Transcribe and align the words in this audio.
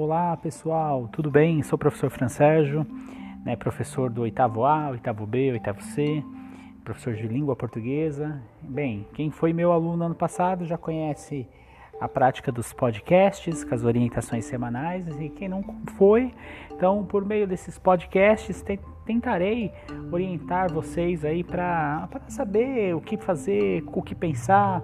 Olá 0.00 0.36
pessoal, 0.36 1.08
tudo 1.10 1.28
bem? 1.28 1.60
Sou 1.64 1.74
o 1.74 1.78
professor 1.78 2.08
Fransérgio, 2.08 2.86
né, 3.44 3.56
professor 3.56 4.08
do 4.08 4.22
oitavo 4.22 4.64
A, 4.64 4.90
oitavo 4.90 5.26
B, 5.26 5.50
oitavo 5.50 5.82
C, 5.82 6.22
professor 6.84 7.14
de 7.14 7.26
língua 7.26 7.56
portuguesa. 7.56 8.40
Bem, 8.62 9.08
quem 9.12 9.28
foi 9.28 9.52
meu 9.52 9.72
aluno 9.72 10.04
ano 10.04 10.14
passado 10.14 10.64
já 10.64 10.78
conhece 10.78 11.48
a 12.00 12.06
prática 12.06 12.52
dos 12.52 12.72
podcasts, 12.72 13.64
com 13.64 13.74
as 13.74 13.82
orientações 13.82 14.44
semanais, 14.44 15.04
e 15.20 15.28
quem 15.30 15.48
não 15.48 15.64
foi, 15.96 16.32
então 16.70 17.04
por 17.04 17.24
meio 17.24 17.48
desses 17.48 17.76
podcasts 17.76 18.64
tentarei 19.04 19.72
orientar 20.12 20.72
vocês 20.72 21.24
aí 21.24 21.42
para 21.42 22.08
saber 22.28 22.94
o 22.94 23.00
que 23.00 23.16
fazer, 23.16 23.82
o 23.84 24.00
que 24.00 24.14
pensar 24.14 24.80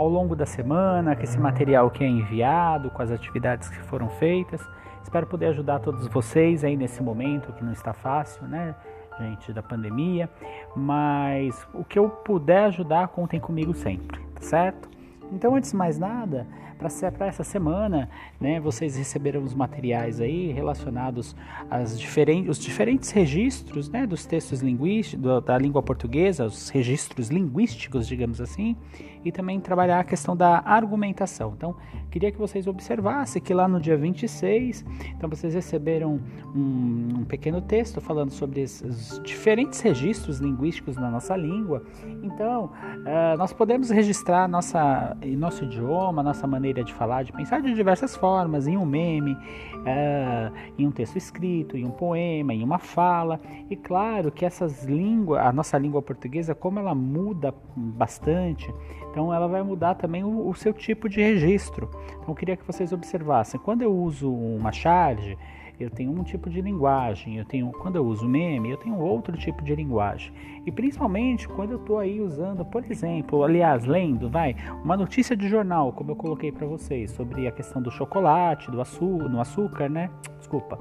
ao 0.00 0.08
longo 0.08 0.34
da 0.34 0.46
semana, 0.46 1.14
com 1.14 1.22
esse 1.22 1.38
material 1.38 1.90
que 1.90 2.02
é 2.02 2.06
enviado, 2.06 2.90
com 2.90 3.02
as 3.02 3.10
atividades 3.10 3.68
que 3.68 3.76
foram 3.82 4.08
feitas. 4.08 4.66
Espero 5.02 5.26
poder 5.26 5.48
ajudar 5.48 5.80
todos 5.80 6.06
vocês 6.06 6.64
aí 6.64 6.74
nesse 6.74 7.02
momento 7.02 7.52
que 7.52 7.62
não 7.62 7.72
está 7.72 7.92
fácil, 7.92 8.46
né, 8.48 8.74
gente, 9.18 9.52
da 9.52 9.62
pandemia. 9.62 10.30
Mas 10.74 11.68
o 11.74 11.84
que 11.84 11.98
eu 11.98 12.08
puder 12.08 12.64
ajudar, 12.64 13.08
contem 13.08 13.38
comigo 13.38 13.74
sempre, 13.74 14.18
tá 14.34 14.40
certo? 14.40 14.88
Então, 15.32 15.54
antes 15.54 15.70
de 15.70 15.76
mais 15.76 15.98
nada, 15.98 16.46
para 16.78 17.26
essa 17.26 17.44
semana, 17.44 18.08
né, 18.40 18.58
vocês 18.58 18.96
receberam 18.96 19.42
os 19.42 19.54
materiais 19.54 20.20
aí 20.20 20.50
relacionados 20.50 21.36
aos 21.70 21.98
diferentes, 21.98 22.48
os 22.48 22.58
diferentes 22.58 23.10
registros 23.10 23.90
né, 23.90 24.06
dos 24.06 24.24
textos 24.24 24.60
linguísticos, 24.60 25.44
da 25.44 25.58
língua 25.58 25.82
portuguesa, 25.82 26.46
os 26.46 26.70
registros 26.70 27.28
linguísticos, 27.28 28.08
digamos 28.08 28.40
assim, 28.40 28.76
e 29.22 29.30
também 29.30 29.60
trabalhar 29.60 30.00
a 30.00 30.04
questão 30.04 30.34
da 30.34 30.62
argumentação. 30.64 31.52
Então, 31.54 31.76
queria 32.10 32.32
que 32.32 32.38
vocês 32.38 32.66
observassem 32.66 33.42
que 33.42 33.52
lá 33.52 33.68
no 33.68 33.78
dia 33.78 33.96
26, 33.96 34.84
então 35.14 35.28
vocês 35.28 35.54
receberam 35.54 36.18
um, 36.54 37.18
um 37.18 37.24
pequeno 37.24 37.60
texto 37.60 38.00
falando 38.00 38.30
sobre 38.30 38.62
os 38.62 39.20
diferentes 39.22 39.80
registros 39.80 40.38
linguísticos 40.38 40.96
na 40.96 41.10
nossa 41.10 41.36
língua. 41.36 41.84
Então, 42.22 42.66
uh, 42.66 43.36
nós 43.36 43.52
podemos 43.52 43.90
registrar 43.90 44.48
nossa, 44.48 45.16
nosso 45.28 45.64
idioma, 45.64 46.22
nossa 46.22 46.46
maneira 46.46 46.82
de 46.82 46.92
falar, 46.92 47.22
de 47.22 47.32
pensar 47.32 47.60
de 47.60 47.74
diversas 47.74 48.16
formas, 48.16 48.66
em 48.66 48.76
um 48.76 48.86
meme, 48.86 49.32
uh, 49.32 50.52
em 50.78 50.86
um 50.86 50.90
texto 50.90 51.16
escrito, 51.16 51.76
em 51.76 51.84
um 51.84 51.90
poema, 51.90 52.54
em 52.54 52.62
uma 52.62 52.78
fala. 52.78 53.40
E 53.68 53.76
claro 53.76 54.30
que 54.30 54.44
essas 54.44 54.84
línguas, 54.84 55.40
a 55.44 55.52
nossa 55.52 55.78
língua 55.78 56.00
portuguesa, 56.02 56.54
como 56.54 56.78
ela 56.78 56.94
muda 56.94 57.54
bastante, 57.76 58.72
então 59.10 59.32
ela 59.32 59.48
vai 59.48 59.62
mudar 59.62 59.94
também 59.94 60.24
o, 60.24 60.48
o 60.48 60.54
seu 60.54 60.72
tipo 60.72 61.08
de 61.08 61.20
registro. 61.20 61.90
Então 62.16 62.28
eu 62.28 62.34
queria 62.34 62.56
que 62.56 62.66
vocês 62.66 62.92
observassem. 62.92 63.60
Quando 63.60 63.82
eu 63.82 63.92
uso 63.92 64.32
uma 64.32 64.72
charge, 64.72 65.36
eu 65.80 65.90
tenho 65.90 66.12
um 66.12 66.22
tipo 66.22 66.50
de 66.50 66.60
linguagem, 66.60 67.36
eu 67.36 67.44
tenho 67.44 67.72
quando 67.72 67.96
eu 67.96 68.04
uso 68.04 68.28
meme, 68.28 68.70
eu 68.70 68.76
tenho 68.76 68.98
outro 68.98 69.36
tipo 69.36 69.62
de 69.64 69.74
linguagem. 69.74 70.32
E 70.66 70.70
principalmente 70.70 71.48
quando 71.48 71.72
eu 71.72 71.78
estou 71.78 71.98
aí 71.98 72.20
usando, 72.20 72.64
por 72.64 72.84
exemplo, 72.90 73.42
aliás, 73.42 73.84
lendo, 73.84 74.28
vai, 74.28 74.54
uma 74.84 74.96
notícia 74.96 75.36
de 75.36 75.48
jornal, 75.48 75.92
como 75.92 76.10
eu 76.10 76.16
coloquei 76.16 76.52
para 76.52 76.66
vocês, 76.66 77.10
sobre 77.12 77.48
a 77.48 77.52
questão 77.52 77.80
do 77.80 77.90
chocolate, 77.90 78.70
do 78.70 78.80
açúcar, 78.80 79.28
no 79.28 79.40
açúcar, 79.40 79.88
né? 79.88 80.10
Desculpa 80.38 80.78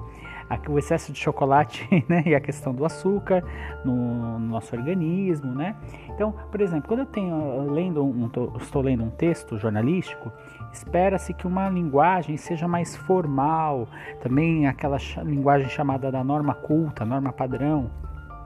o 0.67 0.79
excesso 0.79 1.11
de 1.11 1.19
chocolate 1.19 1.87
né, 2.09 2.23
e 2.25 2.33
a 2.33 2.39
questão 2.39 2.73
do 2.73 2.85
açúcar 2.85 3.43
no, 3.85 4.39
no, 4.39 4.39
nosso 4.39 4.75
organismo, 4.75 5.53
né? 5.53 5.75
Então, 6.09 6.33
por 6.51 6.59
exemplo, 6.61 6.87
quando 6.87 7.01
eu 7.01 7.05
tenho 7.05 7.71
lendo 7.71 8.03
um, 8.03 8.29
estou 8.57 8.81
lendo 8.81 9.03
um 9.03 9.09
texto 9.09 9.57
jornalístico, 9.57 10.31
espera-se 10.73 11.33
que 11.33 11.45
uma 11.45 11.69
linguagem 11.69 12.37
seja 12.37 12.67
mais 12.67 12.95
formal, 12.95 13.87
também 14.21 14.67
aquela 14.67 14.97
linguagem 15.23 15.69
chamada 15.69 16.11
da 16.11 16.23
norma 16.23 16.53
culta, 16.53 17.05
norma 17.05 17.31
padrão, 17.31 17.89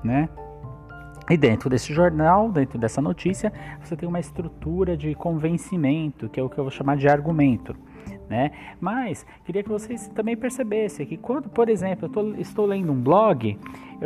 né? 0.03 0.27
E 1.29 1.37
dentro 1.37 1.69
desse 1.69 1.93
jornal, 1.93 2.51
dentro 2.51 2.77
dessa 2.77 3.01
notícia, 3.01 3.51
você 3.81 3.95
tem 3.95 4.09
uma 4.09 4.19
estrutura 4.19 4.97
de 4.97 5.15
convencimento, 5.15 6.27
que 6.27 6.37
é 6.37 6.43
o 6.43 6.49
que 6.49 6.57
eu 6.57 6.65
vou 6.65 6.71
chamar 6.71 6.97
de 6.97 7.07
argumento 7.07 7.73
né? 8.33 8.51
Mas 8.81 9.23
queria 9.45 9.61
que 9.61 9.69
vocês 9.69 10.07
também 10.07 10.35
percebessem 10.35 11.05
que 11.05 11.17
quando, 11.17 11.49
por 11.49 11.69
exemplo, 11.69 12.07
eu 12.07 12.09
tô, 12.09 12.33
estou 12.33 12.65
lendo 12.65 12.91
um 12.91 12.99
blog, 12.99 13.59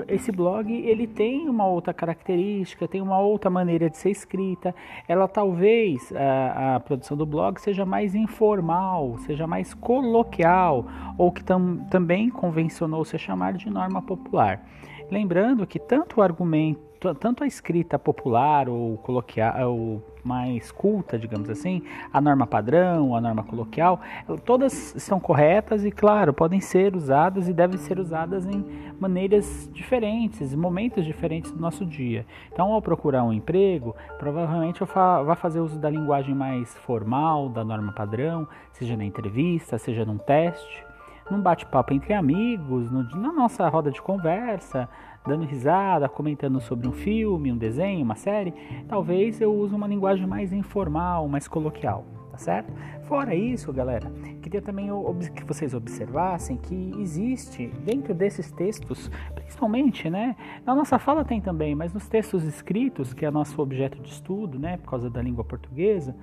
esse 0.09 0.33
blog 0.33 0.69
ele 0.69 1.07
tem 1.07 1.47
uma 1.47 1.65
outra 1.65 1.93
característica, 1.93 2.89
tem 2.89 3.01
uma 3.01 3.19
outra 3.19 3.49
maneira 3.49 3.89
de 3.89 3.97
ser 3.97 4.09
escrita. 4.09 4.75
Ela 5.07 5.29
talvez 5.29 6.13
a, 6.13 6.75
a 6.75 6.79
produção 6.81 7.16
do 7.16 7.25
blog 7.25 7.57
seja 7.61 7.85
mais 7.85 8.13
informal, 8.13 9.17
seja 9.19 9.47
mais 9.47 9.73
coloquial, 9.73 10.85
ou 11.17 11.31
que 11.31 11.41
tam, 11.41 11.77
também 11.89 12.29
convencionou 12.29 13.05
se 13.05 13.17
chamar 13.17 13.53
de 13.53 13.69
norma 13.69 14.01
popular. 14.01 14.61
Lembrando 15.09 15.66
que 15.66 15.79
tanto 15.79 16.19
o 16.19 16.21
argumento 16.21 16.86
tanto 17.19 17.44
a 17.44 17.47
escrita 17.47 17.97
popular 17.97 18.68
ou 18.69 18.97
coloquial 18.97 19.72
ou 19.72 20.03
mais 20.24 20.72
culta, 20.72 21.18
digamos 21.18 21.50
assim, 21.50 21.81
a 22.12 22.19
norma 22.19 22.46
padrão, 22.46 23.16
a 23.16 23.22
norma 23.22 23.44
coloquial, 23.44 24.02
todas 24.44 24.94
estão 24.96 25.19
corretas 25.19 25.85
e, 25.85 25.91
claro, 25.91 26.34
podem 26.34 26.59
ser 26.59 26.96
usadas 26.96 27.47
e 27.47 27.53
devem 27.53 27.78
ser 27.78 27.97
usadas 27.97 28.46
em 28.46 28.66
maneiras 29.00 29.69
diferentes, 29.74 30.53
momentos 30.53 31.06
diferentes 31.06 31.52
do 31.52 31.59
nosso 31.59 31.85
dia. 31.85 32.25
Então, 32.52 32.74
ao 32.74 32.81
procurar 32.81 33.24
um 33.24 33.31
emprego, 33.31 33.96
provavelmente 34.19 34.81
eu 34.81 34.88
fa 34.88 35.24
vai 35.24 35.35
fazer 35.35 35.62
uso 35.62 35.79
da 35.79 35.90
linguagem 35.90 36.35
mais 36.35 36.75
formal, 36.79 37.47
da 37.47 37.64
norma 37.64 37.94
padrão, 37.94 38.47
seja 38.74 38.97
na 38.97 39.06
entrevista, 39.06 39.78
seja 39.78 40.03
num 40.03 40.18
teste 40.18 40.86
num 41.29 41.41
bate-papo 41.41 41.93
entre 41.93 42.13
amigos, 42.13 42.89
no, 42.91 43.03
na 43.15 43.31
nossa 43.31 43.67
roda 43.67 43.91
de 43.91 44.01
conversa, 44.01 44.88
dando 45.25 45.45
risada, 45.45 46.07
comentando 46.07 46.59
sobre 46.61 46.88
um 46.88 46.91
filme, 46.91 47.51
um 47.51 47.57
desenho, 47.57 48.03
uma 48.03 48.15
série, 48.15 48.53
talvez 48.88 49.41
eu 49.41 49.53
use 49.53 49.75
uma 49.75 49.87
linguagem 49.87 50.25
mais 50.25 50.53
informal, 50.53 51.27
mais 51.27 51.47
coloquial, 51.47 52.05
tá 52.31 52.37
certo? 52.37 52.71
Fora 53.03 53.35
isso, 53.35 53.71
galera, 53.73 54.11
queria 54.41 54.61
também 54.61 54.89
que 55.35 55.43
vocês 55.43 55.73
observassem 55.73 56.57
que 56.57 56.93
existe 56.99 57.67
dentro 57.83 58.13
desses 58.13 58.51
textos, 58.51 59.11
principalmente, 59.35 60.09
né? 60.09 60.35
Na 60.66 60.73
nossa 60.73 60.97
fala 60.97 61.25
tem 61.25 61.41
também, 61.41 61.75
mas 61.75 61.93
nos 61.93 62.07
textos 62.07 62.43
escritos, 62.43 63.13
que 63.13 63.25
é 63.25 63.31
nosso 63.31 63.61
objeto 63.61 63.99
de 64.01 64.09
estudo, 64.09 64.57
né, 64.57 64.77
por 64.77 64.89
causa 64.89 65.09
da 65.09 65.21
língua 65.21 65.43
portuguesa, 65.43 66.16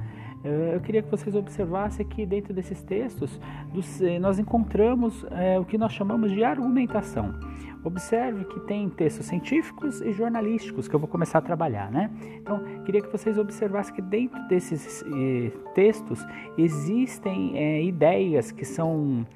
eu 0.44 0.80
queria 0.80 1.02
que 1.02 1.10
vocês 1.10 1.34
observassem 1.34 2.06
que 2.06 2.26
dentro 2.26 2.52
desses 2.52 2.82
textos 2.82 3.40
eh, 4.02 4.18
nós 4.18 4.38
encontramos 4.38 5.24
é, 5.30 5.58
o 5.58 5.64
que 5.64 5.78
nós 5.78 5.92
chamamos 5.92 6.30
de 6.30 6.44
argumentação. 6.44 7.34
Observe 7.82 8.44
que 8.44 8.60
tem 8.60 8.88
textos 8.88 9.26
científicos 9.26 10.00
e 10.00 10.12
jornalísticos 10.12 10.88
que 10.88 10.94
eu 10.94 11.00
vou 11.00 11.08
começar 11.08 11.38
a 11.38 11.42
trabalhar, 11.42 11.90
né? 11.90 12.10
Então, 12.36 12.62
queria 12.84 13.02
que 13.02 13.10
vocês 13.10 13.36
observassem 13.38 13.94
que 13.94 14.02
dentro 14.02 14.40
desses 14.48 15.02
eh, 15.02 15.50
textos 15.74 16.24
existem 16.58 17.56
eh, 17.56 17.82
ideias 17.82 18.50
que 18.50 18.64
são 18.64 19.26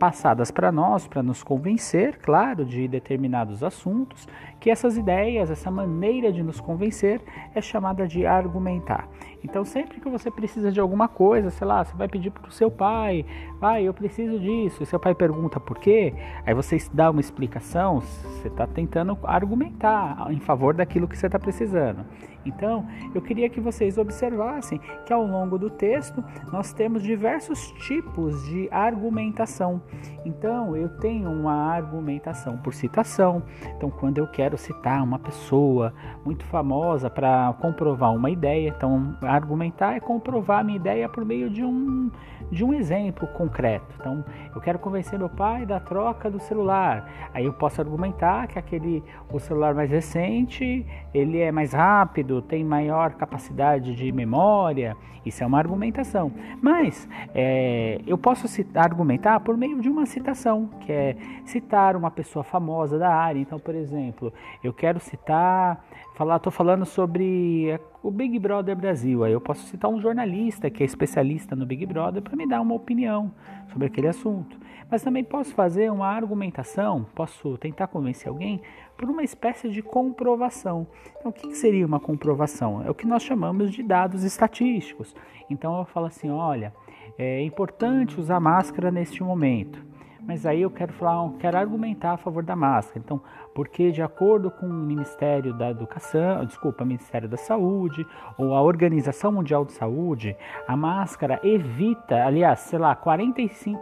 passadas 0.00 0.50
para 0.50 0.72
nós, 0.72 1.06
para 1.06 1.22
nos 1.22 1.42
convencer, 1.42 2.18
claro, 2.20 2.64
de 2.64 2.88
determinados 2.88 3.62
assuntos, 3.62 4.26
que 4.58 4.70
essas 4.70 4.96
ideias, 4.96 5.50
essa 5.50 5.70
maneira 5.70 6.32
de 6.32 6.42
nos 6.42 6.58
convencer 6.58 7.20
é 7.54 7.60
chamada 7.60 8.08
de 8.08 8.24
argumentar. 8.24 9.06
Então, 9.42 9.64
sempre 9.64 10.00
que 10.00 10.08
você 10.08 10.30
precisa 10.30 10.70
de 10.70 10.80
alguma 10.80 11.08
coisa, 11.08 11.50
sei 11.50 11.66
lá, 11.66 11.84
você 11.84 11.96
vai 11.96 12.08
pedir 12.08 12.30
para 12.30 12.48
o 12.48 12.52
seu 12.52 12.70
pai, 12.70 13.24
pai, 13.58 13.84
eu 13.84 13.94
preciso 13.94 14.38
disso, 14.38 14.82
e 14.82 14.86
seu 14.86 15.00
pai 15.00 15.14
pergunta 15.14 15.58
por 15.58 15.78
quê, 15.78 16.14
aí 16.44 16.54
você 16.54 16.76
dá 16.92 17.10
uma 17.10 17.20
explicação, 17.20 18.00
você 18.00 18.48
está 18.48 18.66
tentando 18.66 19.18
argumentar 19.22 20.26
em 20.30 20.40
favor 20.40 20.74
daquilo 20.74 21.08
que 21.08 21.16
você 21.16 21.26
está 21.26 21.38
precisando. 21.38 22.04
Então, 22.44 22.86
eu 23.14 23.20
queria 23.20 23.48
que 23.48 23.60
vocês 23.60 23.98
observassem 23.98 24.80
que 25.04 25.12
ao 25.12 25.26
longo 25.26 25.58
do 25.58 25.68
texto 25.68 26.24
nós 26.50 26.72
temos 26.72 27.02
diversos 27.02 27.70
tipos 27.72 28.42
de 28.46 28.68
argumentação. 28.70 29.82
Então, 30.24 30.76
eu 30.76 30.88
tenho 30.88 31.30
uma 31.30 31.52
argumentação 31.52 32.56
por 32.58 32.74
citação. 32.74 33.42
Então, 33.76 33.90
quando 33.90 34.18
eu 34.18 34.26
quero 34.26 34.56
citar 34.58 35.02
uma 35.02 35.18
pessoa 35.18 35.92
muito 36.24 36.44
famosa 36.44 37.08
para 37.08 37.54
comprovar 37.60 38.14
uma 38.14 38.30
ideia, 38.30 38.68
então 38.68 39.16
argumentar 39.22 39.94
é 39.94 40.00
comprovar 40.00 40.60
a 40.60 40.64
minha 40.64 40.76
ideia 40.76 41.08
por 41.08 41.24
meio 41.24 41.48
de 41.50 41.64
um 41.64 42.10
de 42.50 42.64
um 42.64 42.74
exemplo 42.74 43.28
concreto. 43.28 43.86
Então, 43.98 44.24
eu 44.54 44.60
quero 44.60 44.78
convencer 44.78 45.18
meu 45.18 45.28
pai 45.28 45.64
da 45.64 45.78
troca 45.78 46.30
do 46.30 46.40
celular. 46.40 47.08
Aí 47.32 47.44
eu 47.44 47.52
posso 47.52 47.80
argumentar 47.80 48.48
que 48.48 48.58
aquele 48.58 49.04
o 49.32 49.38
celular 49.38 49.74
mais 49.74 49.90
recente, 49.90 50.84
ele 51.14 51.38
é 51.38 51.52
mais 51.52 51.72
rápido, 51.72 52.42
tem 52.42 52.64
maior 52.64 53.12
capacidade 53.14 53.94
de 53.94 54.10
memória. 54.10 54.96
Isso 55.24 55.44
é 55.44 55.46
uma 55.46 55.58
argumentação. 55.58 56.32
Mas 56.60 57.08
é, 57.34 58.00
eu 58.06 58.18
posso 58.18 58.48
citar, 58.48 58.84
argumentar 58.84 59.38
por 59.40 59.56
meio 59.56 59.80
de 59.80 59.88
uma 59.88 60.06
citação, 60.10 60.68
que 60.80 60.92
é 60.92 61.16
citar 61.44 61.96
uma 61.96 62.10
pessoa 62.10 62.42
famosa 62.42 62.98
da 62.98 63.12
área. 63.12 63.38
Então, 63.38 63.58
por 63.58 63.74
exemplo, 63.74 64.32
eu 64.62 64.72
quero 64.72 65.00
citar, 65.00 65.84
falar, 66.14 66.36
estou 66.36 66.52
falando 66.52 66.84
sobre 66.84 67.78
o 68.02 68.10
Big 68.10 68.38
Brother 68.38 68.76
Brasil. 68.76 69.24
Aí 69.24 69.32
eu 69.32 69.40
posso 69.40 69.66
citar 69.66 69.90
um 69.90 70.00
jornalista 70.00 70.68
que 70.68 70.82
é 70.82 70.86
especialista 70.86 71.54
no 71.56 71.64
Big 71.64 71.86
Brother 71.86 72.22
para 72.22 72.36
me 72.36 72.46
dar 72.46 72.60
uma 72.60 72.74
opinião 72.74 73.32
sobre 73.72 73.86
aquele 73.86 74.08
assunto. 74.08 74.58
Mas 74.90 75.02
também 75.02 75.22
posso 75.22 75.54
fazer 75.54 75.90
uma 75.90 76.08
argumentação, 76.08 77.06
posso 77.14 77.56
tentar 77.58 77.86
convencer 77.86 78.28
alguém 78.28 78.60
por 78.98 79.08
uma 79.08 79.22
espécie 79.22 79.70
de 79.70 79.80
comprovação. 79.80 80.86
Então, 81.18 81.30
o 81.30 81.32
que 81.32 81.54
seria 81.54 81.86
uma 81.86 82.00
comprovação? 82.00 82.82
É 82.84 82.90
o 82.90 82.94
que 82.94 83.06
nós 83.06 83.22
chamamos 83.22 83.70
de 83.70 83.82
dados 83.82 84.24
estatísticos. 84.24 85.14
Então, 85.48 85.78
eu 85.78 85.84
falo 85.84 86.06
assim: 86.06 86.28
olha, 86.28 86.74
é 87.16 87.42
importante 87.42 88.18
usar 88.18 88.40
máscara 88.40 88.90
neste 88.90 89.22
momento 89.22 89.89
mas 90.30 90.46
aí 90.46 90.62
eu 90.62 90.70
quero 90.70 90.92
falar, 90.92 91.28
quero 91.40 91.58
argumentar 91.58 92.12
a 92.12 92.16
favor 92.16 92.44
da 92.44 92.54
máscara. 92.54 93.02
Então, 93.04 93.20
porque 93.52 93.90
de 93.90 94.00
acordo 94.00 94.48
com 94.48 94.64
o 94.64 94.72
Ministério 94.72 95.52
da 95.52 95.72
Educação, 95.72 96.44
desculpa, 96.44 96.84
Ministério 96.84 97.28
da 97.28 97.36
Saúde 97.36 98.06
ou 98.38 98.54
a 98.54 98.62
Organização 98.62 99.32
Mundial 99.32 99.64
de 99.64 99.72
Saúde, 99.72 100.36
a 100.68 100.76
máscara 100.76 101.40
evita, 101.42 102.24
aliás, 102.24 102.60
sei 102.60 102.78
lá, 102.78 102.94
45 102.94 103.80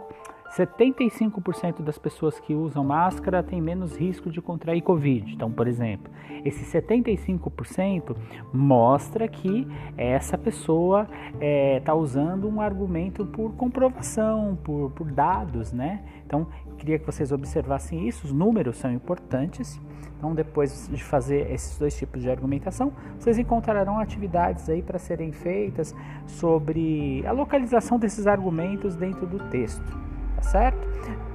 75% 0.49 1.81
das 1.83 1.97
pessoas 1.97 2.39
que 2.39 2.53
usam 2.53 2.83
máscara 2.83 3.43
têm 3.43 3.61
menos 3.61 3.95
risco 3.95 4.31
de 4.31 4.41
contrair 4.41 4.81
Covid. 4.81 5.33
Então, 5.33 5.51
por 5.51 5.67
exemplo, 5.67 6.11
esse 6.43 6.65
75% 6.65 8.15
mostra 8.51 9.27
que 9.27 9.67
essa 9.95 10.37
pessoa 10.37 11.03
está 11.03 11.37
é, 11.39 11.79
tá 11.81 11.93
usando 11.93 12.47
um 12.47 12.59
argumento 12.59 13.25
por 13.25 13.53
comprovação, 13.55 14.57
por, 14.63 14.91
por 14.91 15.11
dados, 15.11 15.71
né? 15.71 16.03
Então, 16.29 16.45
queria 16.77 16.99
que 16.99 17.05
vocês 17.07 17.31
observassem 17.31 18.07
isso, 18.07 18.27
os 18.27 18.31
números 18.31 18.77
são 18.77 18.93
importantes. 18.93 19.81
Então, 20.15 20.35
depois 20.35 20.87
de 20.87 21.03
fazer 21.03 21.51
esses 21.51 21.75
dois 21.79 21.97
tipos 21.97 22.21
de 22.21 22.29
argumentação, 22.29 22.93
vocês 23.17 23.39
encontrarão 23.39 23.97
atividades 23.97 24.69
aí 24.69 24.83
para 24.83 24.99
serem 24.99 25.31
feitas 25.31 25.95
sobre 26.27 27.25
a 27.25 27.31
localização 27.31 27.97
desses 27.97 28.27
argumentos 28.27 28.95
dentro 28.95 29.25
do 29.25 29.39
texto 29.49 30.09
tá 30.39 30.43
certo? 30.43 30.87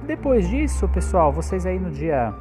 Depois 0.05 0.49
disso, 0.49 0.87
pessoal, 0.89 1.31
vocês 1.31 1.65
aí 1.65 1.79
no 1.79 1.91
dia 1.91 2.33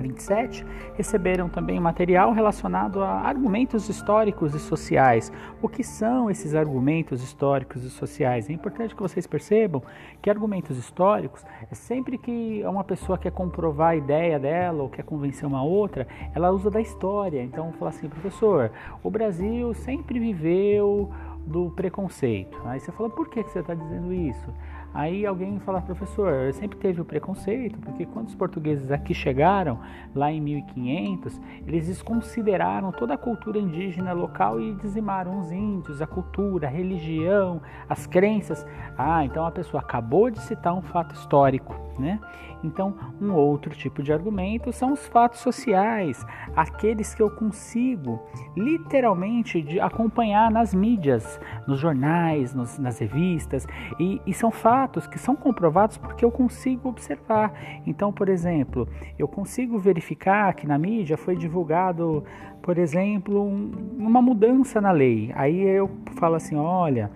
27 0.00 0.64
receberam 0.94 1.48
também 1.48 1.78
material 1.78 2.32
relacionado 2.32 3.02
a 3.02 3.20
argumentos 3.20 3.88
históricos 3.88 4.54
e 4.54 4.58
sociais. 4.58 5.32
O 5.62 5.68
que 5.68 5.84
são 5.84 6.30
esses 6.30 6.54
argumentos 6.54 7.22
históricos 7.22 7.84
e 7.84 7.90
sociais? 7.90 8.48
É 8.48 8.52
importante 8.52 8.94
que 8.94 9.02
vocês 9.02 9.26
percebam 9.26 9.82
que 10.20 10.30
argumentos 10.30 10.76
históricos 10.76 11.44
é 11.70 11.74
sempre 11.74 12.18
que 12.18 12.62
uma 12.64 12.84
pessoa 12.84 13.18
quer 13.18 13.32
comprovar 13.32 13.90
a 13.90 13.96
ideia 13.96 14.38
dela 14.38 14.82
ou 14.82 14.88
quer 14.88 15.02
convencer 15.02 15.46
uma 15.46 15.62
outra, 15.62 16.06
ela 16.34 16.50
usa 16.50 16.70
da 16.70 16.80
história. 16.80 17.42
Então, 17.42 17.72
fala 17.72 17.90
assim, 17.90 18.08
professor, 18.08 18.70
o 19.02 19.10
Brasil 19.10 19.72
sempre 19.74 20.18
viveu 20.18 21.10
do 21.46 21.70
preconceito. 21.70 22.60
Aí 22.64 22.80
você 22.80 22.92
fala, 22.92 23.10
por 23.10 23.28
que 23.28 23.42
você 23.42 23.60
está 23.60 23.74
dizendo 23.74 24.12
isso? 24.12 24.52
Aí 24.92 25.24
alguém 25.24 25.58
fala, 25.60 25.80
professor, 25.80 26.52
sempre 26.52 26.76
teve 26.78 27.00
o 27.00 27.04
preconceito, 27.04 27.78
porque 27.78 28.04
quando 28.06 28.28
os 28.28 28.34
portugueses 28.34 28.90
aqui 28.90 29.14
chegaram, 29.14 29.78
lá 30.14 30.32
em 30.32 30.40
1500, 30.40 31.40
eles 31.66 31.86
desconsideraram 31.86 32.90
toda 32.90 33.14
a 33.14 33.18
cultura 33.18 33.58
indígena 33.58 34.12
local 34.12 34.60
e 34.60 34.74
dizimaram 34.74 35.38
os 35.38 35.52
índios, 35.52 36.02
a 36.02 36.06
cultura, 36.06 36.66
a 36.66 36.70
religião, 36.70 37.62
as 37.88 38.06
crenças. 38.06 38.66
Ah, 38.98 39.24
então 39.24 39.46
a 39.46 39.50
pessoa 39.50 39.80
acabou 39.80 40.28
de 40.30 40.40
citar 40.40 40.74
um 40.74 40.82
fato 40.82 41.14
histórico, 41.14 41.74
né? 41.98 42.18
Então, 42.62 42.94
um 43.20 43.32
outro 43.32 43.74
tipo 43.74 44.02
de 44.02 44.12
argumento 44.12 44.72
são 44.72 44.92
os 44.92 45.06
fatos 45.08 45.40
sociais, 45.40 46.26
aqueles 46.54 47.14
que 47.14 47.22
eu 47.22 47.30
consigo 47.30 48.20
literalmente 48.54 49.80
acompanhar 49.80 50.50
nas 50.50 50.74
mídias, 50.74 51.40
nos 51.66 51.78
jornais, 51.78 52.54
nos, 52.54 52.78
nas 52.78 52.98
revistas, 52.98 53.66
e, 53.98 54.20
e 54.26 54.34
são 54.34 54.50
fatos 54.50 54.79
que 54.88 55.18
são 55.18 55.36
comprovados 55.36 55.96
porque 55.96 56.24
eu 56.24 56.30
consigo 56.30 56.88
observar. 56.88 57.52
Então, 57.86 58.12
por 58.12 58.28
exemplo, 58.28 58.88
eu 59.18 59.26
consigo 59.26 59.78
verificar 59.78 60.54
que 60.54 60.66
na 60.66 60.78
mídia 60.78 61.16
foi 61.16 61.36
divulgado, 61.36 62.24
por 62.62 62.78
exemplo, 62.78 63.42
um, 63.42 63.70
uma 63.98 64.20
mudança 64.20 64.80
na 64.80 64.90
lei. 64.90 65.30
Aí 65.34 65.60
eu 65.60 65.90
falo 66.16 66.34
assim: 66.36 66.56
olha 66.56 67.10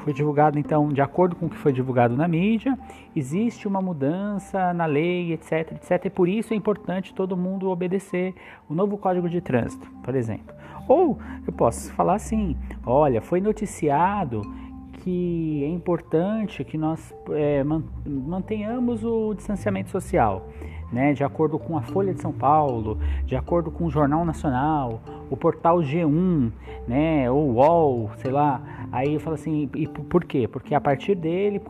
foi 0.00 0.12
divulgado, 0.12 0.58
então, 0.58 0.88
de 0.88 1.00
acordo 1.00 1.36
com 1.36 1.46
o 1.46 1.48
que 1.48 1.56
foi 1.56 1.72
divulgado 1.72 2.16
na 2.16 2.26
mídia, 2.26 2.78
existe 3.14 3.68
uma 3.68 3.80
mudança 3.80 4.72
na 4.72 4.86
lei, 4.86 5.32
etc, 5.32 5.72
etc. 5.72 6.06
E 6.06 6.10
por 6.10 6.28
isso 6.28 6.54
é 6.54 6.56
importante 6.56 7.14
todo 7.14 7.36
mundo 7.36 7.70
obedecer 7.70 8.34
o 8.68 8.74
novo 8.74 8.96
Código 8.96 9.28
de 9.28 9.40
Trânsito, 9.40 9.90
por 10.02 10.14
exemplo. 10.14 10.54
Ou 10.88 11.18
eu 11.46 11.52
posso 11.52 11.92
falar 11.92 12.14
assim: 12.14 12.56
olha, 12.84 13.20
foi 13.20 13.40
noticiado 13.40 14.42
que 15.02 15.64
é 15.64 15.68
importante 15.68 16.64
que 16.64 16.78
nós 16.78 17.14
é, 17.30 17.62
mantenhamos 18.04 19.04
o 19.04 19.34
distanciamento 19.34 19.90
social 19.90 20.46
né, 20.92 21.12
de 21.12 21.22
acordo 21.22 21.58
com 21.58 21.76
a 21.76 21.82
Folha 21.82 22.12
de 22.12 22.20
São 22.20 22.32
Paulo, 22.32 22.98
de 23.24 23.36
acordo 23.36 23.70
com 23.70 23.86
o 23.86 23.90
Jornal 23.90 24.24
Nacional, 24.24 25.00
o 25.30 25.36
portal 25.36 25.78
G1, 25.78 26.50
né, 26.86 27.30
ou 27.30 27.52
UOL, 27.52 28.10
sei 28.16 28.30
lá. 28.30 28.60
Aí 28.92 29.14
eu 29.14 29.20
falo 29.20 29.34
assim, 29.34 29.70
e 29.74 29.86
por 29.86 30.24
quê? 30.24 30.48
Porque 30.48 30.74
a 30.74 30.80
partir 30.80 31.14
dele 31.14 31.60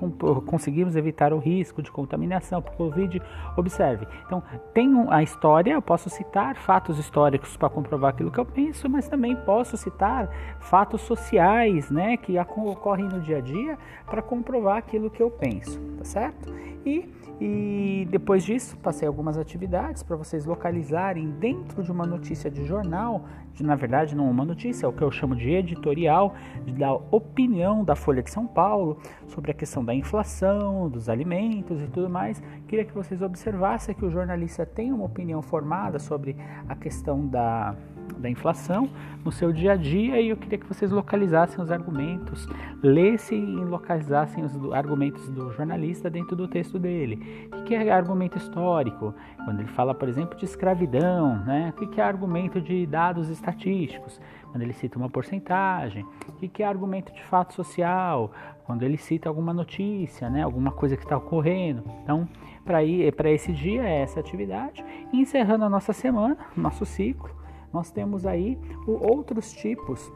conseguimos 0.47 0.97
evitar 0.97 1.33
o 1.33 1.39
risco 1.39 1.83
de 1.83 1.91
contaminação 1.91 2.63
por 2.63 2.73
Covid. 2.73 3.21
Observe. 3.57 4.07
Então, 4.27 4.43
tem 4.73 4.91
a 5.11 5.23
história, 5.23 5.73
eu 5.73 5.83
posso 5.83 6.09
citar 6.09 6.57
fatos 6.57 6.99
históricos 6.99 7.57
para 7.57 7.69
comprovar 7.69 8.11
aquilo 8.11 8.31
que 8.31 8.39
eu 8.39 8.47
penso, 8.47 8.89
mas 8.89 9.07
também 9.07 9.37
posso 9.37 9.77
citar 9.77 10.31
fatos 10.61 11.03
sociais, 11.03 11.91
né, 11.91 12.17
que 12.17 12.39
ocorrem 12.39 13.07
no 13.07 13.21
dia 13.21 13.39
a 13.39 13.41
dia 13.41 13.79
para 14.07 14.23
comprovar 14.23 14.79
aquilo 14.79 15.11
que 15.11 15.23
eu 15.23 15.31
penso, 15.31 15.79
tá 15.99 16.05
certo? 16.05 16.51
E 16.87 17.21
e 17.41 18.07
depois 18.11 18.45
disso, 18.45 18.77
passei 18.77 19.09
algumas 19.09 19.39
atividades 19.39 20.03
para 20.03 20.15
vocês 20.15 20.45
localizarem 20.45 21.31
dentro 21.31 21.83
de 21.83 21.91
uma 21.91 22.05
notícia 22.05 22.51
de 22.51 22.67
jornal, 22.67 23.25
de, 23.55 23.63
na 23.63 23.75
verdade 23.75 24.15
não 24.15 24.31
uma 24.31 24.45
notícia, 24.45 24.87
é 24.87 24.89
o 24.89 24.93
que 24.93 25.03
eu 25.03 25.11
chamo 25.11 25.35
de 25.35 25.51
editorial, 25.51 26.35
da 26.79 26.93
opinião 26.93 27.85
da 27.85 27.95
Folha 27.95 28.23
de 28.23 28.31
São 28.31 28.47
Paulo 28.47 28.99
sobre 29.27 29.51
a 29.51 29.55
questão 29.55 29.85
da 29.85 29.95
inflação, 29.95 30.89
dos 30.89 31.09
alimentos 31.09 31.83
e 31.83 31.87
tudo 31.87 32.09
mais. 32.09 32.43
Queria 32.67 32.85
que 32.85 32.95
vocês 32.95 33.23
observassem 33.23 33.95
que 33.95 34.05
o 34.05 34.11
jornalista 34.11 34.65
tem 34.65 34.93
uma 34.93 35.05
opinião 35.05 35.43
formada 35.43 35.99
sobre 35.99 36.37
a 36.69 36.75
questão 36.75 37.27
da 37.27 37.75
da 38.19 38.29
inflação 38.29 38.89
no 39.25 39.31
seu 39.31 39.53
dia 39.53 39.73
a 39.73 39.77
dia 39.77 40.21
e 40.21 40.29
eu 40.29 40.37
queria 40.37 40.59
que 40.59 40.67
vocês 40.67 40.91
localizassem 40.91 41.63
os 41.63 41.71
argumentos, 41.71 42.49
lessem 42.83 43.59
e 43.59 43.65
localizassem 43.65 44.45
os 44.45 44.73
argumentos 44.73 45.29
do 45.29 45.53
jornalista 45.53 46.09
dentro 46.09 46.35
do 46.35 46.49
texto 46.49 46.79
dele. 46.79 47.49
O 47.53 47.65
que 47.65 47.75
é 47.75 47.91
argumento 47.91 48.39
histórico? 48.39 49.15
Quando 49.45 49.61
ele 49.61 49.69
fala, 49.69 49.95
por 49.95 50.09
exemplo, 50.09 50.39
de 50.39 50.45
escravidão, 50.45 51.45
né? 51.45 51.73
o 51.77 51.87
que 51.89 52.01
é 52.01 52.05
argumento 52.05 52.61
de 52.61 52.87
dados 52.87 53.29
estatísticos? 53.29 54.21
Quando 54.51 54.63
ele 54.63 54.73
cita 54.73 54.99
uma 54.99 55.09
porcentagem. 55.09 56.05
O 56.29 56.33
que 56.33 56.63
é 56.63 56.67
argumento 56.67 57.13
de 57.13 57.23
fato 57.25 57.55
social? 57.55 58.33
Quando 58.65 58.83
ele 58.83 58.97
cita 58.97 59.29
alguma 59.29 59.53
notícia, 59.53 60.29
né? 60.29 60.43
alguma 60.43 60.73
coisa 60.73 60.97
que 60.97 61.05
está 61.05 61.17
ocorrendo. 61.17 61.85
Então, 62.03 62.29
para 62.65 63.31
esse 63.31 63.53
dia 63.53 63.83
é 63.83 64.03
essa 64.03 64.21
atividade. 64.21 64.85
E 65.13 65.21
encerrando 65.21 65.65
a 65.65 65.69
nossa 65.69 65.93
semana, 65.93 66.37
nosso 66.57 66.85
ciclo, 66.85 67.40
nós 67.73 67.91
temos 67.91 68.27
aí 68.27 68.59
outros 68.87 69.53
tipos 69.53 70.13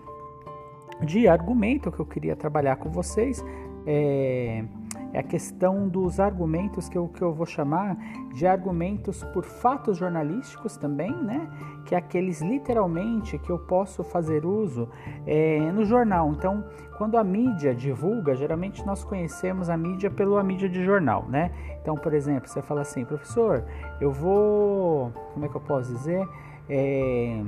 de 1.03 1.29
argumento 1.29 1.91
que 1.91 2.01
eu 2.01 2.07
queria 2.07 2.37
trabalhar 2.37 2.77
com 2.77 2.91
vocês. 2.91 3.45
É, 3.87 4.65
é 5.13 5.21
a 5.21 5.23
questão 5.23 5.89
dos 5.89 6.19
argumentos 6.19 6.89
que 6.89 6.99
eu, 6.99 7.07
que 7.07 7.23
eu 7.23 7.33
vou 7.33 7.47
chamar 7.47 7.97
de 8.33 8.47
argumentos 8.47 9.23
por 9.33 9.45
fatos 9.45 9.97
jornalísticos 9.97 10.77
também, 10.77 11.13
né? 11.13 11.49
Que 11.85 11.95
é 11.95 11.99
aqueles 11.99 12.41
literalmente 12.41 13.39
que 13.39 13.51
eu 13.51 13.59
posso 13.59 14.03
fazer 14.03 14.45
uso 14.45 14.89
é, 15.25 15.71
no 15.71 15.85
jornal. 15.85 16.33
Então, 16.33 16.65
quando 16.99 17.17
a 17.17 17.23
mídia 17.23 17.75
divulga, 17.75 18.35
geralmente 18.35 18.85
nós 18.85 19.05
conhecemos 19.05 19.71
a 19.71 19.77
mídia 19.77 20.11
pela 20.11 20.43
mídia 20.43 20.69
de 20.69 20.85
jornal, 20.85 21.27
né? 21.29 21.53
Então, 21.81 21.95
por 21.95 22.13
exemplo, 22.13 22.49
você 22.49 22.61
fala 22.61 22.81
assim, 22.81 23.05
professor, 23.05 23.65
eu 24.01 24.11
vou. 24.11 25.13
Como 25.33 25.45
é 25.45 25.49
que 25.49 25.55
eu 25.55 25.61
posso 25.61 25.93
dizer? 25.93 26.27
É, 26.69 27.43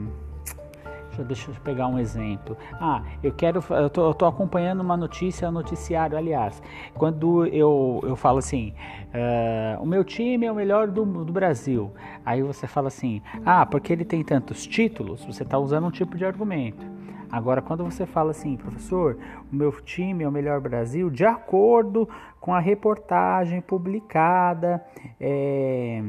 deixa 1.24 1.50
eu 1.50 1.54
pegar 1.62 1.86
um 1.86 1.98
exemplo. 1.98 2.56
Ah, 2.74 3.02
eu 3.22 3.32
quero. 3.32 3.62
Eu 3.70 3.90
tô, 3.90 4.08
eu 4.08 4.14
tô 4.14 4.26
acompanhando 4.26 4.80
uma 4.80 4.96
notícia, 4.96 5.48
um 5.48 5.52
noticiário, 5.52 6.16
aliás. 6.16 6.62
Quando 6.94 7.46
eu, 7.46 8.00
eu 8.02 8.16
falo 8.16 8.38
assim, 8.38 8.74
uh, 9.08 9.82
o 9.82 9.86
meu 9.86 10.04
time 10.04 10.46
é 10.46 10.52
o 10.52 10.54
melhor 10.54 10.88
do, 10.88 11.04
do 11.04 11.32
Brasil. 11.32 11.92
Aí 12.24 12.42
você 12.42 12.66
fala 12.66 12.88
assim, 12.88 13.22
ah, 13.44 13.64
porque 13.64 13.92
ele 13.92 14.04
tem 14.04 14.22
tantos 14.22 14.66
títulos, 14.66 15.24
você 15.24 15.42
está 15.42 15.58
usando 15.58 15.86
um 15.86 15.90
tipo 15.90 16.16
de 16.16 16.24
argumento. 16.24 16.84
Agora, 17.30 17.60
quando 17.60 17.84
você 17.84 18.06
fala 18.06 18.30
assim, 18.30 18.56
professor, 18.56 19.18
o 19.52 19.54
meu 19.54 19.72
time 19.72 20.22
é 20.22 20.28
o 20.28 20.32
melhor 20.32 20.60
Brasil, 20.60 21.10
de 21.10 21.24
acordo 21.24 22.08
com 22.40 22.54
a 22.54 22.60
reportagem 22.60 23.60
publicada 23.60 24.84
é, 25.20 26.04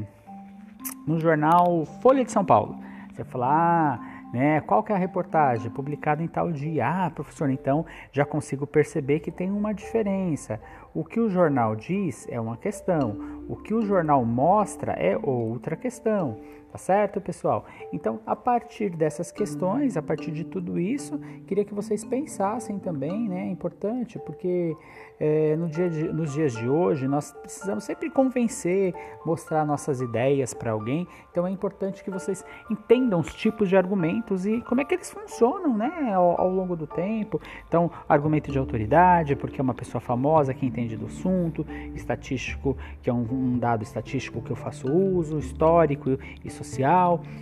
no 1.04 1.18
jornal 1.18 1.84
Folha 2.00 2.24
de 2.24 2.30
São 2.30 2.44
Paulo. 2.44 2.78
Você 3.18 3.24
fala, 3.24 3.48
ah, 3.50 4.30
né? 4.32 4.60
Qual 4.60 4.80
que 4.80 4.92
é 4.92 4.94
a 4.94 4.98
reportagem? 4.98 5.68
Publicada 5.72 6.22
em 6.22 6.28
tal 6.28 6.52
dia. 6.52 6.86
Ah, 6.86 7.10
professor, 7.10 7.50
então 7.50 7.84
já 8.12 8.24
consigo 8.24 8.64
perceber 8.64 9.18
que 9.18 9.32
tem 9.32 9.50
uma 9.50 9.74
diferença. 9.74 10.60
O 10.94 11.04
que 11.04 11.18
o 11.18 11.28
jornal 11.28 11.74
diz 11.74 12.28
é 12.30 12.40
uma 12.40 12.56
questão, 12.56 13.44
o 13.48 13.56
que 13.56 13.74
o 13.74 13.82
jornal 13.82 14.24
mostra 14.24 14.92
é 14.92 15.18
outra 15.20 15.74
questão. 15.74 16.38
Tá 16.78 16.84
certo, 16.84 17.20
pessoal? 17.20 17.64
Então, 17.92 18.20
a 18.24 18.36
partir 18.36 18.90
dessas 18.90 19.32
questões, 19.32 19.96
a 19.96 20.02
partir 20.02 20.30
de 20.30 20.44
tudo 20.44 20.78
isso, 20.78 21.18
queria 21.44 21.64
que 21.64 21.74
vocês 21.74 22.04
pensassem 22.04 22.78
também, 22.78 23.28
né? 23.28 23.48
É 23.48 23.50
importante, 23.50 24.16
porque 24.20 24.76
é, 25.18 25.56
no 25.56 25.68
dia 25.68 25.90
de, 25.90 26.04
nos 26.04 26.32
dias 26.32 26.52
de 26.52 26.68
hoje 26.68 27.08
nós 27.08 27.32
precisamos 27.32 27.82
sempre 27.82 28.08
convencer, 28.08 28.94
mostrar 29.26 29.64
nossas 29.64 30.00
ideias 30.00 30.54
para 30.54 30.70
alguém. 30.70 31.04
Então, 31.32 31.48
é 31.48 31.50
importante 31.50 32.04
que 32.04 32.12
vocês 32.12 32.44
entendam 32.70 33.18
os 33.18 33.34
tipos 33.34 33.68
de 33.68 33.76
argumentos 33.76 34.46
e 34.46 34.60
como 34.60 34.80
é 34.80 34.84
que 34.84 34.94
eles 34.94 35.10
funcionam, 35.10 35.76
né? 35.76 36.12
Ao, 36.14 36.40
ao 36.40 36.48
longo 36.48 36.76
do 36.76 36.86
tempo. 36.86 37.40
Então, 37.66 37.90
argumento 38.08 38.52
de 38.52 38.58
autoridade, 38.58 39.34
porque 39.34 39.60
é 39.60 39.64
uma 39.64 39.74
pessoa 39.74 40.00
famosa 40.00 40.54
que 40.54 40.64
entende 40.64 40.96
do 40.96 41.06
assunto, 41.06 41.66
estatístico, 41.96 42.76
que 43.02 43.10
é 43.10 43.12
um, 43.12 43.26
um 43.28 43.58
dado 43.58 43.82
estatístico 43.82 44.40
que 44.40 44.52
eu 44.52 44.56
faço 44.56 44.86
uso, 44.86 45.38
histórico 45.38 46.16
e 46.44 46.48
social, 46.48 46.67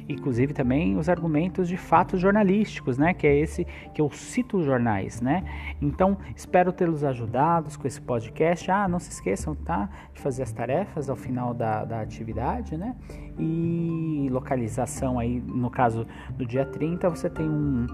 inclusive 0.09 0.53
também 0.53 0.97
os 0.97 1.09
argumentos 1.09 1.69
de 1.69 1.77
fatos 1.77 2.21
jornalísticos, 2.21 2.99
né? 2.99 3.13
Que 3.13 3.27
é 3.27 3.37
esse 3.37 3.67
que 3.95 4.01
eu 4.01 4.11
cito 4.11 4.59
os 4.59 4.65
jornais, 4.65 5.21
né? 5.21 5.45
Então, 5.81 6.17
espero 6.35 6.73
tê-los 6.73 7.05
ajudados 7.05 7.77
com 7.77 7.87
esse 7.87 8.01
podcast. 8.01 8.71
Ah, 8.71 8.87
não 8.87 8.99
se 8.99 9.11
esqueçam, 9.11 9.55
tá? 9.55 9.89
De 10.15 10.21
fazer 10.21 10.43
as 10.43 10.53
tarefas 10.53 11.11
ao 11.11 11.17
final 11.17 11.53
da, 11.53 11.85
da 11.85 12.01
atividade, 12.01 12.77
né? 12.77 12.95
E 13.39 14.29
localização 14.31 15.19
aí, 15.19 15.41
no 15.41 15.71
caso 15.71 16.07
do 16.31 16.47
dia 16.47 16.65
30, 16.65 17.09
você 17.11 17.29
tem 17.29 17.49
um 17.49 17.87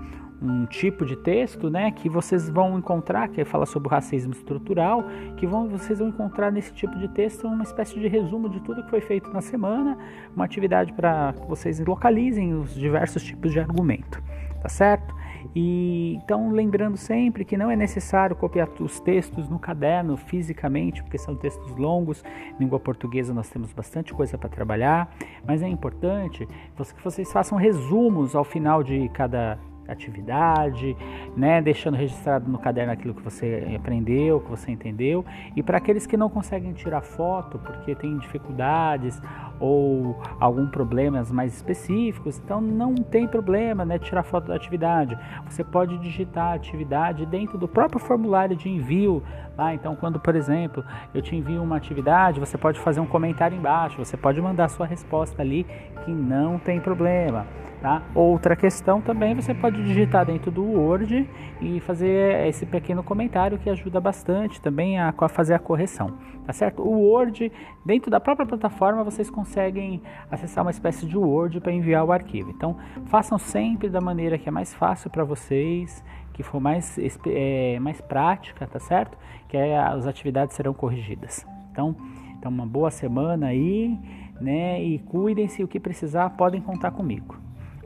um 0.43 0.67
tipo 0.67 1.07
de 1.07 1.17
texto, 1.17 1.71
né, 1.71 1.91
que 1.93 2.09
vocês 2.09 2.49
vão 2.49 2.79
encontrar, 2.79 3.29
que 3.29 3.45
fala 3.45 3.65
sobre 3.65 3.89
o 3.89 3.91
racismo 3.91 4.33
estrutural, 4.33 5.05
que 5.37 5.47
vão, 5.47 5.69
vocês 5.69 6.01
vão 6.01 6.09
encontrar 6.09 6.51
nesse 6.51 6.73
tipo 6.73 6.99
de 6.99 7.09
texto 7.09 7.47
uma 7.47 7.63
espécie 7.63 7.99
de 7.99 8.09
resumo 8.09 8.49
de 8.49 8.61
tudo 8.61 8.83
que 8.83 8.91
foi 8.91 9.01
feito 9.01 9.31
na 9.31 9.41
semana, 9.41 9.97
uma 10.35 10.45
atividade 10.45 10.93
para 10.93 11.33
que 11.33 11.47
vocês 11.47 11.79
localizem 11.81 12.55
os 12.55 12.75
diversos 12.75 13.23
tipos 13.23 13.53
de 13.53 13.61
argumento, 13.61 14.23
tá 14.61 14.69
certo? 14.69 15.15
E 15.55 16.15
então 16.23 16.51
lembrando 16.51 16.97
sempre 16.97 17.45
que 17.45 17.57
não 17.57 17.71
é 17.71 17.77
necessário 17.77 18.35
copiar 18.35 18.69
os 18.81 19.01
textos 19.01 19.49
no 19.49 19.59
caderno 19.59 20.17
fisicamente, 20.17 21.03
porque 21.03 21.19
são 21.19 21.35
textos 21.35 21.77
longos. 21.77 22.23
Língua 22.59 22.79
portuguesa 22.79 23.35
nós 23.35 23.51
temos 23.51 23.73
bastante 23.73 24.15
coisa 24.15 24.39
para 24.39 24.49
trabalhar, 24.49 25.15
mas 25.47 25.63
é 25.63 25.69
importante 25.69 26.47
que 26.47 27.05
vocês 27.05 27.31
façam 27.33 27.59
resumos 27.59 28.35
ao 28.35 28.45
final 28.45 28.83
de 28.83 29.09
cada 29.11 29.59
atividade, 29.93 30.97
né, 31.37 31.61
deixando 31.63 31.97
registrado 31.97 32.51
no 32.51 32.59
caderno 32.59 32.93
aquilo 32.93 33.15
que 33.15 33.23
você 33.23 33.75
aprendeu, 33.77 34.41
que 34.41 34.51
você 34.51 34.71
entendeu. 34.71 35.25
E 35.57 35.63
para 35.63 35.79
aqueles 35.79 36.07
que 36.07 36.17
não 36.17 36.29
conseguem 36.29 36.73
tirar 36.73 37.01
foto 37.01 37.59
porque 37.59 37.95
tem 37.95 38.19
dificuldades 38.19 39.21
ou 39.61 40.21
algum 40.41 40.67
problemas 40.67 41.31
mais 41.31 41.55
específicos, 41.55 42.39
então 42.39 42.61
não 42.61 42.95
tem 42.95 43.29
problema, 43.29 43.85
né, 43.85 43.99
tirar 43.99 44.23
foto 44.23 44.49
da 44.49 44.57
atividade. 44.57 45.17
Você 45.49 45.63
pode 45.63 45.97
digitar 45.99 46.53
a 46.53 46.55
atividade 46.55 47.25
dentro 47.27 47.57
do 47.57 47.69
próprio 47.69 48.01
formulário 48.01 48.57
de 48.57 48.69
envio 48.69 49.23
lá. 49.57 49.75
Então, 49.75 49.95
quando, 49.95 50.19
por 50.19 50.35
exemplo, 50.35 50.85
eu 51.15 51.23
te 51.23 51.37
envio 51.37 51.63
uma 51.63 51.77
atividade, 51.77 52.41
você 52.41 52.59
pode 52.59 52.81
fazer 52.81 53.01
um 53.01 53.07
comentário 53.07 53.57
embaixo, 53.57 54.05
você 54.05 54.17
pode 54.17 54.41
mandar 54.41 54.69
sua 54.69 54.87
resposta 54.87 55.41
ali, 55.43 55.67
que 56.05 56.11
não 56.11 56.59
tem 56.59 56.81
problema. 56.81 57.47
Tá? 57.83 58.01
Outra 58.15 58.55
questão 58.55 59.01
também 59.01 59.35
você 59.35 59.53
pode 59.53 59.83
digitar 59.83 60.25
dentro 60.25 60.53
do 60.53 60.63
Word 60.63 61.29
e 61.61 61.81
fazer 61.81 62.47
esse 62.47 62.65
pequeno 62.65 63.03
comentário 63.03 63.59
que 63.59 63.69
ajuda 63.69 64.01
bastante 64.01 64.61
também 64.61 65.01
a, 65.01 65.13
a 65.17 65.29
fazer 65.29 65.55
a 65.55 65.59
correção, 65.59 66.17
tá 66.47 66.53
certo? 66.53 66.81
O 66.81 66.93
Word, 66.93 67.51
dentro 67.85 68.09
da 68.09 68.21
própria 68.21 68.47
plataforma, 68.47 69.03
vocês 69.03 69.29
conseguem 69.29 70.01
acessar 70.31 70.63
uma 70.63 70.71
espécie 70.71 71.05
de 71.07 71.19
Word 71.19 71.61
para 71.61 71.73
enviar 71.73 72.05
o 72.05 72.13
arquivo. 72.13 72.51
Então, 72.51 72.77
façam 73.07 73.37
sempre 73.37 73.89
da 73.89 74.01
maneira 74.01 74.39
que 74.39 74.49
é 74.49 74.53
mais 74.53 74.73
fácil 74.73 75.11
para 75.11 75.25
vocês, 75.25 76.05
que 76.33 76.45
for 76.45 76.61
mais, 76.61 76.97
é, 77.27 77.81
mais 77.81 78.01
prática, 78.01 78.65
tá 78.65 78.79
certo? 78.79 79.19
Que 79.49 79.57
é, 79.57 79.77
as 79.77 80.07
atividades 80.07 80.55
serão 80.55 80.73
corrigidas. 80.73 81.45
Então, 81.73 81.97
então, 82.39 82.49
uma 82.49 82.67
boa 82.67 82.93
semana 82.93 83.47
aí, 83.49 83.99
né? 84.41 84.81
E 84.81 85.01
cuidem-se, 85.01 85.65
o 85.65 85.69
que 85.69 85.81
precisar, 85.81 86.31
podem 86.31 86.61
contar 86.61 86.93
comigo. 86.93 87.42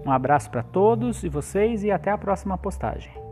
Um 0.07 0.13
abraço 0.13 0.49
para 0.49 0.63
todos 0.63 1.25
e 1.25 1.29
vocês 1.29 1.83
e 1.83 1.91
até 1.91 2.13
a 2.13 2.17
próxima 2.17 2.57
postagem. 2.57 3.26